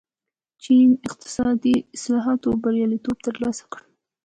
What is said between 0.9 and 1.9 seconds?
اقتصادي